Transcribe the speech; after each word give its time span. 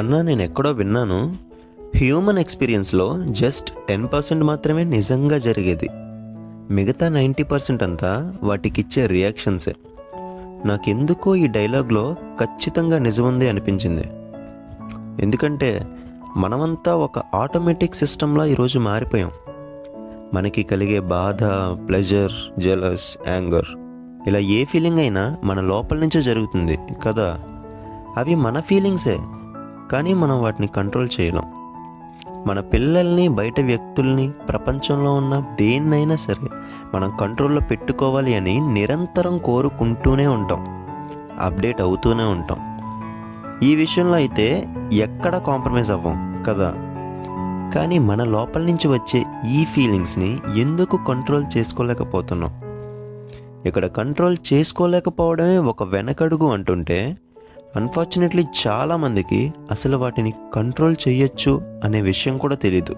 అన్నా 0.00 0.22
నేను 0.22 0.42
ఎక్కడో 0.42 0.70
విన్నాను. 0.70 1.36
హ్యూమన్ 1.96 2.38
ఎక్స్పీరియన్స్లో 2.38 3.24
జస్ట్ 3.24 3.72
టెన్ 3.88 4.08
పర్సెంట్ 4.12 4.44
మాత్రమే 4.44 4.84
నిజంగా 4.84 5.38
జరిగేది. 5.38 5.88
మిగతా 6.74 7.08
నైంటీ 7.08 7.42
పర్సెంట్ 7.42 7.82
అంతా 7.82 8.34
వాటికిచ్చే 8.42 9.06
రియాక్షన్సే. 9.06 9.74
నాకెందుకో 10.64 11.36
ఈ 11.36 11.46
డైలాగ్లో 11.46 12.16
ఖచ్చితంగా 12.40 12.98
నిజముంది 12.98 13.48
అనిపించింది. 13.48 14.04
ఎందుకంటే 15.22 15.86
మనమంతా 16.36 16.96
ఒక 16.96 17.18
ఆటోమేటిక్ 17.34 17.94
సిస్టంలా 17.94 18.44
ఈరోజు 18.44 18.78
మారిపోయాం. 18.78 19.30
మనకి 20.34 20.62
కలిగే 20.62 21.00
బాధ 21.00 21.44
ప్లెజర్ 21.88 22.60
జెలస్ 22.60 23.18
యాంగర్ 23.28 23.66
ఇలా 24.28 24.38
ఏ 24.38 24.64
ఫీలింగ్ 24.64 24.98
అయినా 24.98 25.36
మన 25.44 25.60
లోపల 25.60 25.98
నుంచే 25.98 26.22
జరుగుతుంది 26.22 26.78
కదా. 27.06 27.40
అవి 28.16 28.34
మన 28.34 28.60
ఫీలింగ్సే. 28.60 29.18
కానీ 29.90 30.14
మనం 30.14 30.42
వాటిని 30.42 30.66
కంట్రోల్ 30.66 31.08
చేయలేం. 31.20 31.42
మన 32.46 32.60
పిల్లల్ని 32.60 33.28
బయట 33.28 33.60
వ్యక్తుల్ని 33.60 34.30
ప్రపంచంలో 34.30 35.14
ఉన్న 35.14 35.44
దేన్నైనా 35.60 36.14
సరే 36.14 36.48
మనం 36.94 37.16
కంట్రోల్లో 37.20 37.60
పెట్టుకోవాలి 37.60 38.34
అని 38.34 38.72
నిరంతరం 38.72 39.38
కోరుకుంటూనే 39.38 40.26
ఉంటాం. 40.26 40.64
అప్డేట్ 41.40 41.80
అవుతూనే 41.80 42.24
ఉంటాం. 42.24 42.70
ఈ 43.62 43.74
విషయంలో 43.74 44.12
అయితే 44.12 44.68
ఎక్కడ 44.92 45.36
కాంప్రమైజ్ 45.36 45.90
అవ్వం 45.90 46.44
కదా? 46.46 46.74
కానీ 47.74 47.98
మన 47.98 48.24
లోపల 48.24 48.62
నుంచి 48.62 48.88
వచ్చే 48.88 49.24
ఈ 49.50 49.64
ఫీలింగ్స్ని 49.64 50.38
ఎందుకు 50.56 50.98
కంట్రోల్ 51.08 51.44
చేసుకోలేకపోతున్నాం? 51.56 52.50
ఇక్కడ 53.66 53.86
కంట్రోల్ 53.86 54.36
చేసుకోలేకపోవడమే 54.52 55.58
ఒక 55.58 55.82
వెనకడుగు 55.82 56.52
అంటుంటే 56.52 57.16
అన్ఫార్చునేట్లీ 57.76 58.44
చాలామందికి 58.66 59.52
అసలు 59.70 59.96
వాటిని 59.96 60.34
కంట్రోల్ 60.54 60.96
చేయొచ్చు 61.08 61.80
అనే 61.84 62.00
విషయం 62.00 62.38
కూడా 62.38 62.54
తెలీదు. 62.54 62.94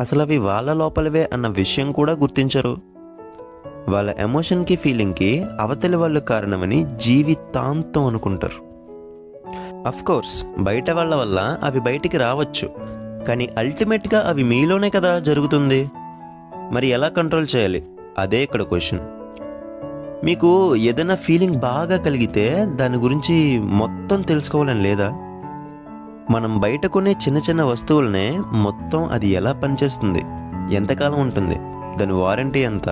అసలు 0.00 0.22
అవి 0.22 0.38
వాళ్ళ 0.38 0.72
లోపలవే 0.72 1.30
అన్న 1.32 1.48
విషయం 1.48 1.92
కూడా 1.92 2.12
గుర్తించరు. 2.12 2.76
వాళ్ళ 3.88 4.14
ఎమోషన్కి 4.18 4.76
ఫీలింగ్కి 4.76 5.46
అవతలి 5.60 5.96
వాళ్ళు 5.96 6.20
కారణమని 6.20 6.86
జీవితాంతం 6.96 8.06
అనుకుంటారు. 8.06 8.72
కోర్స్ 10.06 10.46
బయట 10.58 10.90
వాళ్ళ 10.90 11.14
వల్ల 11.14 11.58
అవి 11.62 11.80
బయటికి 11.80 12.18
రావచ్చు. 12.18 12.70
కానీ 13.24 13.48
అల్టిమేట్గా 13.58 14.28
అవి 14.28 14.42
మీలోనే 14.42 14.90
కదా 14.90 15.18
జరుగుతుంది. 15.18 15.90
మరి 16.72 16.86
ఎలా 16.86 17.08
కంట్రోల్ 17.08 17.46
చేయాలి? 17.56 17.86
అదే 18.18 18.42
ఇక్కడ 18.42 18.62
క్వశ్చన్ 18.62 19.00
మీకు 20.24 20.76
ఏదైనా 20.76 21.14
ఫీలింగ్ 21.14 21.56
బాగా 21.56 21.96
కలిగితే 21.96 22.66
దాని 22.72 22.96
గురించి 22.96 23.58
మొత్తం 23.58 24.22
తెలుసుకోవాలని 24.22 24.82
లేదా? 24.82 25.08
మనం 26.30 26.60
బయట 26.60 26.86
కొనే 26.86 27.10
చిన్న 27.10 27.38
చిన్న 27.38 27.62
వస్తువులనే 27.62 28.40
మొత్తం 28.52 29.04
అది 29.04 29.28
ఎలా 29.28 29.52
పనిచేస్తుంది? 29.52 30.22
ఎంతకాలం 30.74 31.20
ఉంటుంది? 31.20 31.54
దాని 31.98 32.12
వారంటీ 32.12 32.58
ఎంత? 32.58 32.88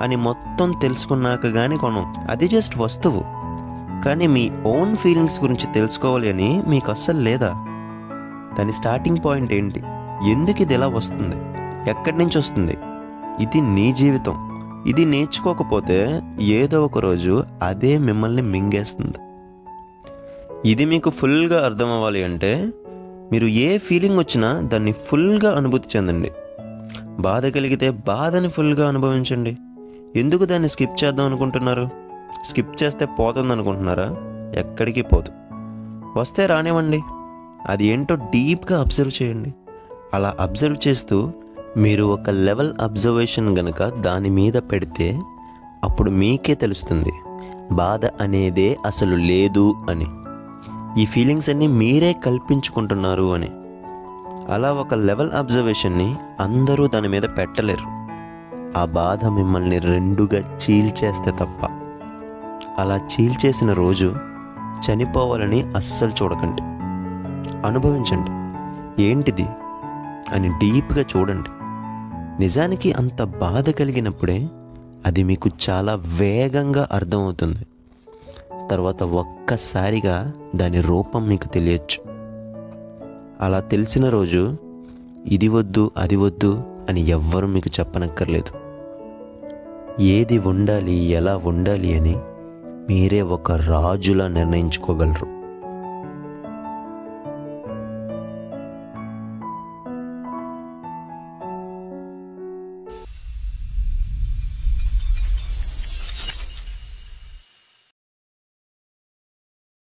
అని 0.00 0.16
మొత్తం 0.16 0.72
తెలుసుకున్నాక 0.82 1.46
కానీ 1.46 1.76
కొనం. 1.76 2.14
అది 2.30 2.48
జస్ట్ 2.48 2.78
వస్తువు. 2.78 3.24
కానీ 4.04 4.26
మీ 4.26 4.50
ఓన్ 4.66 4.96
ఫీలింగ్స్ 4.96 5.42
గురించి 5.42 5.72
తెలుసుకోవాలి 5.72 6.28
అని 6.28 6.62
మీకు 6.68 6.90
అస్సలు 6.90 7.20
లేదా? 7.20 7.48
దాని 8.58 8.72
స్టార్టింగ్ 8.72 9.18
పాయింట్ 9.24 9.52
ఏంటి? 9.52 9.82
ఎందుకు 10.30 10.62
ఇది 10.62 10.74
ఎలా 10.74 10.88
వస్తుంది? 10.88 11.36
ఎక్కడి 11.90 12.18
నుంచి 12.18 12.38
వస్తుంది? 12.38 12.78
ఇది 13.40 13.60
నీ 13.60 13.92
జీవితం. 13.92 14.49
ఇది 14.86 15.04
నేర్చుకోకపోతే 15.04 16.22
ఏదో 16.40 16.84
ఒక 16.84 16.98
రోజు 16.98 17.44
అదే 17.62 17.98
మిమ్మల్ని 17.98 18.42
మింగేస్తుంది. 18.42 19.18
ఇది 20.70 20.84
మీకు 20.84 21.10
ఫుల్గా 21.10 21.64
అర్థం 21.64 21.92
అవ్వాలి 21.92 22.22
అంటే 22.22 22.68
మీరు 23.32 23.46
ఏ 23.46 23.78
ఫీలింగ్ 23.78 24.18
వచ్చినా 24.18 24.60
దాన్ని 24.60 24.92
ఫుల్గా 24.92 25.56
అనుభూతి 25.56 25.88
చెందండి. 25.96 26.30
బాధ 27.20 27.46
కలిగితే 27.46 27.90
బాధని 27.90 28.48
ఫుల్గా 28.48 28.88
అనుభవించండి. 28.88 29.56
ఎందుకు 30.16 30.44
దాన్ని 30.44 30.68
స్కిప్ 30.68 31.04
చేద్దాం 31.04 31.26
అనుకుంటున్నారు? 31.26 31.88
స్కిప్ 32.44 32.82
చేస్తే 32.82 33.06
పోతుంది 33.06 33.52
అనుకుంటున్నారా 33.52 34.16
ఎక్కడికి 34.56 35.02
పోదు. 35.02 35.32
వస్తే 36.18 36.46
రానివ్వండి. 36.46 37.00
అది 37.66 37.84
ఏంటో 37.84 38.14
డీప్గా 38.14 38.80
అబ్జర్వ్ 38.80 39.22
చేయండి. 39.22 39.54
అలా 40.14 40.36
అబ్జర్వ్ 40.40 40.88
చేస్తూ 40.88 41.32
మీరు 41.76 42.04
ఒక 42.04 42.30
లెవెల్ 42.30 42.72
అబ్జర్వేషన్ 42.80 43.58
గనక 43.58 43.82
దాని 43.82 44.30
మీద 44.30 44.52
పెడితే 44.54 45.20
అప్పుడు 45.84 46.10
మీకే 46.10 46.54
తెలుస్తుంది 46.54 47.12
బాధ 47.72 48.06
అనేదే 48.06 48.76
అసలు 48.86 49.16
లేదు 49.16 49.74
అని. 49.90 50.06
ఈ 51.02 51.06
ఫీలింగ్స్ 51.06 51.50
అన్నీ 51.50 51.66
మీరే 51.66 52.12
కల్పించుకుంటున్నారు 52.12 53.34
అని. 53.34 53.48
అలా 54.52 54.72
ఒక 54.72 54.94
లెవెల్ 54.94 55.30
అబ్జర్వేషన్ని 55.30 56.14
అందరూ 56.40 56.86
దాని 56.86 57.08
మీద 57.08 57.22
పెట్టలేరు. 57.22 57.86
ఆ 58.78 58.84
బాధ 58.84 59.26
మిమ్మల్ని 59.26 59.78
రెండుగా 59.78 60.56
చీల్చేస్తే 60.56 61.30
తప్ప. 61.30 61.66
అలా 62.78 62.96
చీల్చేసిన 62.96 63.72
రోజు 63.72 64.14
చనిపోవాలని 64.80 65.62
అస్సలు 65.76 66.10
చూడకండి. 66.10 66.62
అనుభవించండి. 67.66 68.30
ఏంటిది? 69.02 69.46
అని 70.32 70.48
డీప్గా 70.48 71.04
చూడండి. 71.16 71.50
నిజానికి 72.40 72.92
అంత 72.92 73.22
బాధ 73.22 73.70
కలిగినప్పుడే 73.70 74.48
అది 75.06 75.22
మీకు 75.22 75.50
చాలా 75.70 75.94
వేగంగా 75.94 76.88
అర్థమవుతుంది. 76.92 77.58
తర్వాత 78.70 79.02
ఒక్కసారిగా 79.02 80.32
దాని 80.56 80.80
రూపం 80.80 81.28
మీకు 81.28 81.48
తెలియచ్చు. 81.48 82.12
అలా 83.40 83.60
తెలిసిన 83.60 84.08
రోజు 84.08 84.56
ఇది 85.26 85.48
వద్దు 85.48 85.90
అది 85.96 86.16
వద్దు 86.16 86.62
అని 86.88 87.08
ఎవ్వరూ 87.08 87.46
మీకు 87.46 87.70
చెప్పనక్కర్లేదు. 87.80 88.58
ఏది 90.02 90.38
ఉండాలి 90.38 90.92
ఎలా 90.92 91.36
ఉండాలి 91.36 91.98
అని 91.98 92.16
మీరే 92.88 93.22
ఒక 93.22 93.52
రాజులా 93.52 94.28
నిర్ణయించుకోగలరు. 94.28 95.39